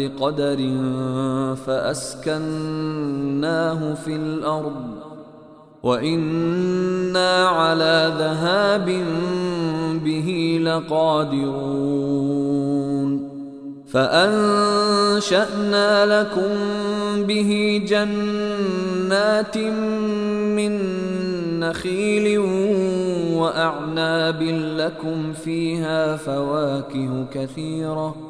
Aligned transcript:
بقدر 0.00 0.56
فأسكناه 1.66 3.14
في 3.94 4.16
الأرض 4.16 4.86
وإنا 5.82 7.48
على 7.48 8.12
ذهاب 8.18 9.04
به 10.04 10.60
لقادرون 10.62 12.00
فأنشأنا 13.88 15.42
لكم 16.20 16.50
به 17.26 17.82
جنات 17.88 19.58
من 20.56 20.80
نخيل 21.60 22.38
وأعناب 23.34 24.42
لكم 24.76 25.32
فيها 25.32 26.16
فواكه 26.16 27.26
كثيرة 27.34 28.29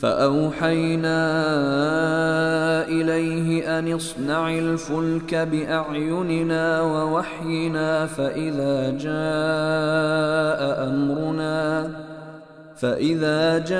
فأوحينا 0.00 1.18
إليه 2.88 3.78
أن 3.78 3.92
اصنع 3.92 4.50
الفلك 4.50 5.34
بأعيننا 5.34 6.82
ووحينا 6.82 8.06
فإذا 8.06 8.90
جاء 8.90 10.88
أمرنا 10.88 11.90
فإذا 12.76 13.58
جاء 13.58 13.78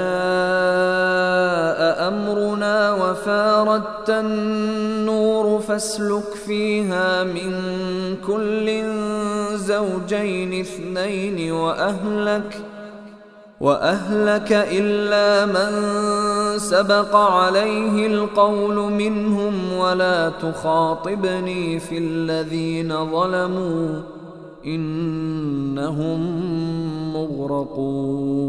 أمرنا 2.09 2.93
وفاردت 2.93 4.11
النور 4.11 5.61
فاسلك 5.61 6.35
فيها 6.47 7.25
من 7.25 7.53
كل 8.27 8.83
زوجين 9.55 10.61
اثنين 10.61 11.53
وأهلك 11.53 12.63
وأهلك 13.61 14.53
إلا 14.53 15.47
من 15.47 15.73
سبق 16.59 17.17
عليه 17.17 18.07
القول 18.07 18.93
منهم 18.93 19.73
ولا 19.73 20.29
تخاطبني 20.29 21.81
في 21.81 21.99
الذين 21.99 23.11
ظلموا 23.11 24.03
إنهم 24.67 26.21
مغرقون 27.13 28.49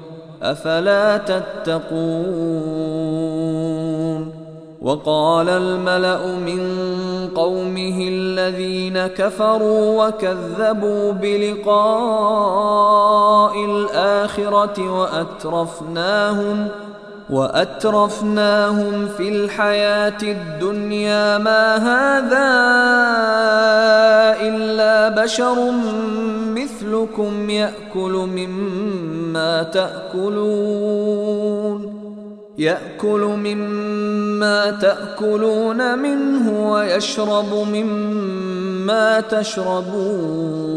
أفلا 0.41 1.17
تتقون؟ 1.17 1.91
وقال 4.81 5.49
الملأ 5.49 6.25
من 6.25 6.61
قومه 7.35 8.07
الذين 8.07 9.07
كفروا 9.07 10.07
وكذبوا 10.07 11.11
بلقاء 11.11 11.75
الآخرة 13.65 14.91
وأترفناهم 14.99 16.67
ۖ 16.67 16.71
وأترفناهم 17.31 19.07
في 19.17 19.29
الحياة 19.29 20.17
الدنيا 20.23 21.37
ما 21.37 21.75
هذا 21.77 22.51
إلا 24.47 25.23
بشر 25.23 25.71
مثلكم 26.91 27.49
يأكل 27.49 28.11
مما 28.11 29.63
تأكلون. 29.63 31.21
يأكل 32.57 33.19
مما 33.19 34.71
تأكلون 34.71 35.99
منه 35.99 36.71
ويشرب 36.71 37.67
مما 37.73 39.19
تشربون. 39.19 40.71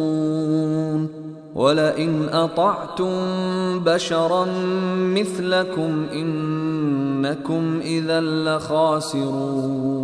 ولئن 1.55 2.29
أطعتم 2.33 3.15
بشرا 3.81 4.47
مثلكم 4.95 6.07
إنكم 6.13 7.81
إذا 7.85 8.21
لخاسرون. 8.21 10.04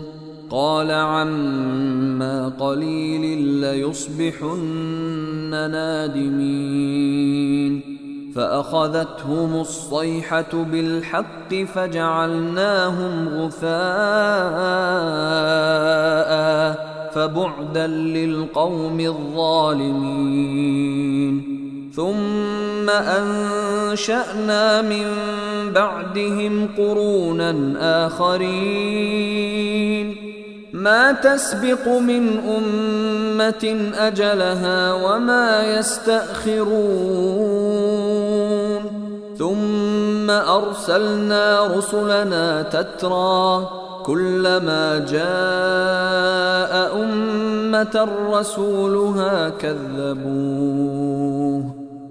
قال 0.51 0.91
عما 0.91 2.51
قليل 2.59 3.37
ليصبحن 3.37 5.71
نادمين. 5.71 7.81
فأخذتهم 8.35 9.61
الصيحة 9.61 10.53
بالحق 10.53 11.53
فجعلناهم 11.53 13.29
غثاء 13.29 13.71
فبعدا 17.15 17.87
للقوم 17.87 18.99
الظالمين. 18.99 20.61
ثم 21.95 22.89
أنشأنا 22.89 24.81
من 24.81 25.05
بعدهم 25.73 26.67
قرونا 26.77 27.73
آخرين. 28.07 30.20
ما 30.81 31.11
تسبق 31.11 31.87
من 31.87 32.39
أمة 32.57 33.91
أجلها 33.97 34.93
وما 34.93 35.77
يستأخرون. 35.77 36.71
ثم 39.37 40.29
أرسلنا 40.29 41.67
رسلنا 41.77 42.61
تترى 42.61 43.69
كلما 44.05 45.05
جاء 45.09 46.73
أمة 47.03 48.07
رسولها 48.31 49.49
كذبوه. 49.49 50.61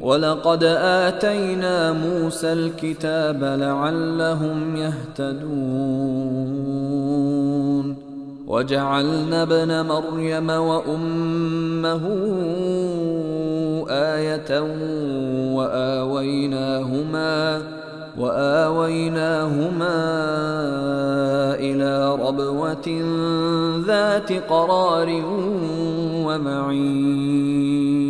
ولقد 0.00 0.64
آتينا 0.64 1.92
موسى 1.92 2.52
الكتاب 2.52 3.44
لعلهم 3.44 4.76
يهتدون. 4.76 6.60
وجعلنا 8.46 9.42
ابن 9.42 9.86
مريم 9.86 10.50
وأمه 10.50 12.00
آية 13.90 14.60
وآويناهما 15.54 17.62
وآويناهما 18.18 19.98
إلى 21.54 22.14
ربوة 22.14 23.02
ذات 23.86 24.32
قرار 24.32 25.22
ومعين. 26.26 28.09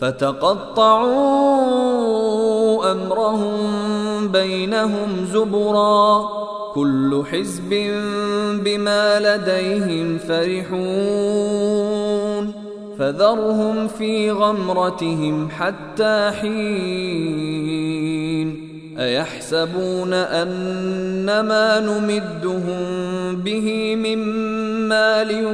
فتقطعوا 0.00 1.08
أمرهم 2.92 3.58
بينهم 4.28 5.26
زبرا. 5.32 6.28
كل 6.74 7.22
حزب 7.30 7.70
بما 8.64 9.20
لديهم 9.20 10.18
فرحون. 10.18 11.48
فذرهم 12.98 13.88
في 13.88 14.30
غمرتهم 14.30 15.48
حتى 15.50 16.30
حين. 16.40 17.68
أيحسبون 18.98 20.12
ان 20.12 21.40
ما 21.40 21.80
نمدهم 21.80 23.36
به 23.36 23.96
من 23.96 24.18
مال 24.88 25.44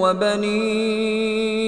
وبنين؟ 0.00 1.67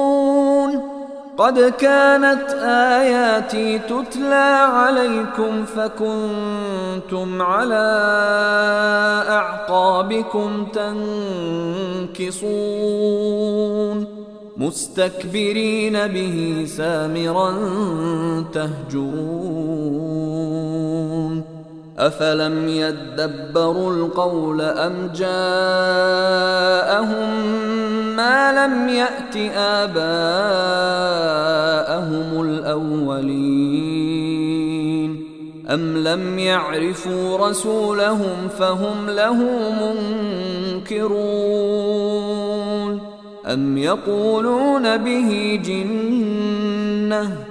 قد 1.41 1.59
كانت 1.59 2.49
آياتي 2.99 3.79
تتلى 3.79 4.69
عليكم 4.73 5.65
فكنتم 5.65 7.41
على 7.41 8.01
أعقابكم 9.29 10.65
تنكصون 12.15 14.07
مستكبرين 14.57 16.07
به 16.07 16.65
سامرا 16.67 17.51
تهجرون 18.53 19.61
افلم 21.97 22.67
يدبروا 22.67 23.93
القول 23.93 24.61
ام 24.61 25.11
جاءهم 25.15 25.31
ما 28.15 28.65
لم 28.65 28.89
يات 28.89 29.35
اباءهم 29.55 30.01
الاولين 32.41 34.01
أم 35.69 35.97
لم 35.97 36.39
يعرفوا 36.39 37.49
رسولهم 37.49 38.47
فهم 38.59 39.09
له 39.09 39.37
منكرون 40.81 41.81
أم 43.45 43.77
يقولون 43.77 44.97
به 44.97 45.59
جنة 45.65 47.50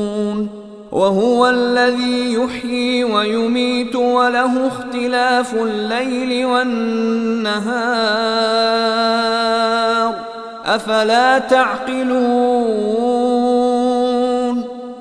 وهو 0.91 1.49
الذي 1.49 2.33
يحيي 2.33 3.03
ويميت 3.03 3.95
وله 3.95 4.67
اختلاف 4.67 5.53
الليل 5.53 6.45
والنهار. 6.45 7.61
أفلا 10.65 11.39
تعقلون؟ 11.39 12.11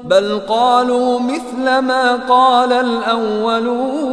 بل 0.04 0.40
قالوا 0.48 1.20
مثل 1.20 1.78
ما 1.78 2.18
قال 2.28 2.72
الأولون. 2.72 4.10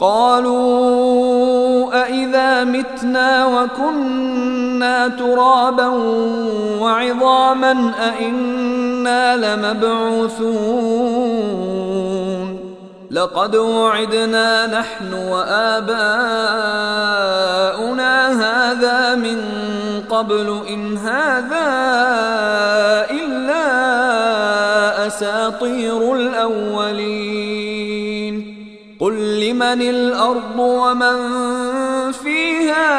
قالوا 0.00 2.02
أإذا 2.02 2.64
متنا 2.64 3.46
وكنا 3.46 5.08
ترابا 5.08 5.86
وعظاما 6.80 7.92
أإنا 9.06 9.56
لمبعوثون 9.56 10.62
لقد 13.10 13.56
وعدنا 13.56 14.66
نحن 14.80 15.14
وآباؤنا 15.14 15.92
هذا 18.32 19.14
من 19.14 19.42
قبل 20.10 20.60
إن 20.68 20.96
هذا 20.96 21.72
إلا 23.10 23.66
أساطير 25.06 26.14
الأولين 26.14 27.72
قل 29.00 29.40
لمن 29.40 29.82
الأرض 29.82 30.58
ومن 30.58 31.18
فيها 32.12 32.92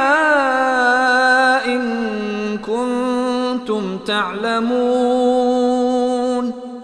إن 1.65 2.57
كنتم 2.57 3.97
تعلمون 3.97 5.72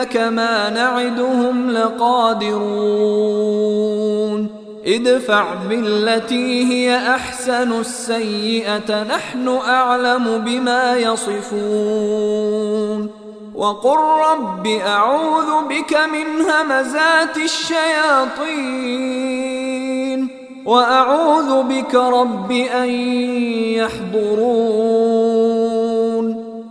نريك 0.00 0.16
ما 0.16 0.70
نعدهم 0.70 1.70
لقادرون. 1.70 2.60
ادفع 4.86 5.54
بالتي 5.68 6.64
هي 6.64 6.96
أحسن 6.96 7.80
السيئة 7.80 9.02
نحن 9.02 9.48
أعلم 9.48 10.38
بما 10.46 10.96
يصفون. 10.96 12.40
وقل 13.54 13.98
رب 14.30 14.66
أعوذ 14.66 15.68
بك 15.68 15.98
من 16.12 16.40
همزات 16.40 17.36
الشياطين 17.36 18.90
وأعوذ 20.66 21.62
بك 21.62 21.94
رب 21.94 22.52
أن 22.52 22.90
يحضرون. 23.80 25.79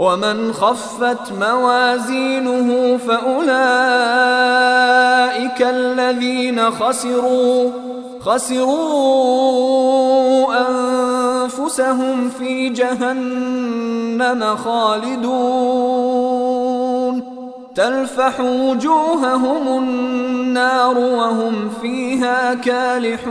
ومن 0.00 0.52
خفت 0.52 1.32
موازينه 1.40 2.96
فأولئك 2.96 3.50
الذين 5.62 6.70
خسروا 6.70 7.70
خسروا 8.20 9.50
أنفسهم 10.68 12.30
في 12.38 12.68
جهنم 12.68 14.56
خالدون. 14.56 16.20
تلفح 17.74 18.40
وجوههم 18.40 19.68
النار 19.78 20.98
وهم 20.98 21.70
فيها 21.82 22.54
كالحون. 22.54 23.30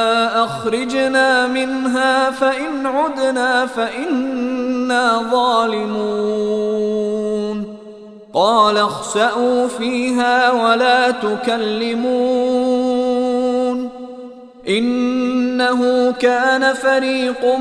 أخرجنا 0.71 1.47
منها 1.47 2.31
فإن 2.31 2.85
عدنا 2.85 3.65
فإنا 3.65 5.21
ظالمون. 5.31 6.57
قال 8.33 8.77
اخسأوا 8.77 9.67
فيها 9.67 10.51
ولا 10.51 11.11
تكلمون. 11.11 12.31
إنه 14.69 16.11
كان 16.11 16.73
فريق 16.73 17.55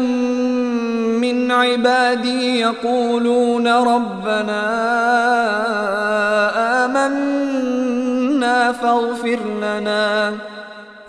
من 1.20 1.50
عبادي 1.50 2.60
يقولون 2.60 3.68
ربنا 3.68 4.62
آمنا 6.84 8.72
فاغفر 8.72 9.38
لنا. 9.62 10.32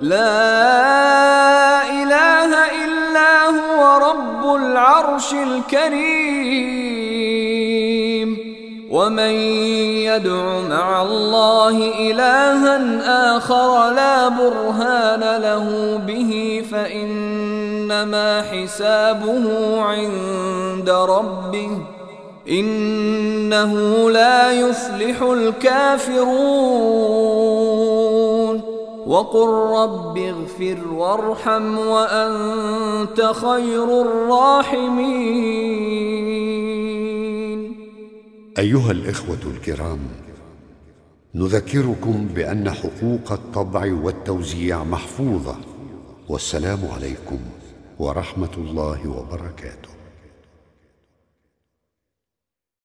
لا 0.00 1.82
إله 2.02 2.50
إلا 2.84 3.46
هو 3.46 4.10
رب 4.10 4.56
العرش 4.56 5.32
الكريم. 5.32 6.94
ومن 8.90 9.30
يدع 10.06 10.60
مع 10.70 11.02
الله 11.02 11.76
إلها 12.10 13.36
آخر 13.36 13.90
لا 13.90 14.28
برهان 14.28 15.42
له 15.42 15.96
به 16.06 16.62
فإنما 16.70 18.42
حسابه 18.42 19.44
عند 19.82 20.90
ربه. 20.90 21.70
إنه 22.48 23.74
لا 24.10 24.50
يفلح 24.52 25.22
الكافرون. 25.22 26.34
وقل 29.06 29.48
رب 29.78 30.18
اغفر 30.18 30.88
وارحم 30.88 31.78
وأنت 31.78 33.20
خير 33.20 34.02
الراحمين. 34.02 35.24
أيها 38.58 38.90
الإخوة 38.90 39.38
الكرام 39.46 39.98
نذكركم 41.34 42.28
بأن 42.34 42.70
حقوق 42.70 43.32
الطبع 43.32 43.92
والتوزيع 44.02 44.84
محفوظة 44.84 45.56
والسلام 46.28 46.78
عليكم 46.96 47.38
ورحمة 47.98 48.54
الله 48.58 49.08
وبركاته. 49.08 49.83